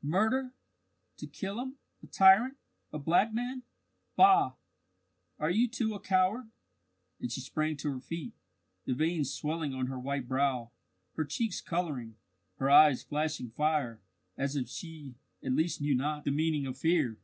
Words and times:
"Murder, 0.00 0.54
to 1.18 1.26
kill 1.26 1.60
him 1.60 1.76
a 2.02 2.06
tyrant 2.06 2.56
a 2.90 2.98
black 2.98 3.34
man! 3.34 3.64
Bah! 4.16 4.54
Are 5.38 5.50
you 5.50 5.68
too 5.68 5.92
a 5.92 6.00
coward?" 6.00 6.50
And 7.20 7.30
she 7.30 7.42
sprang 7.42 7.76
to 7.76 7.90
her 7.92 8.00
feet, 8.00 8.32
the 8.86 8.94
veins 8.94 9.30
swelling 9.30 9.74
on 9.74 9.88
her 9.88 10.00
white 10.00 10.26
brow, 10.26 10.70
her 11.16 11.24
cheeks 11.26 11.60
colouring, 11.60 12.16
her 12.56 12.70
eyes 12.70 13.02
flashing 13.02 13.50
fire, 13.50 14.00
as 14.38 14.56
if 14.56 14.70
she, 14.70 15.16
at 15.44 15.52
least, 15.52 15.82
knew 15.82 15.94
not 15.94 16.24
the 16.24 16.30
meaning 16.30 16.64
of 16.66 16.78
fear. 16.78 17.18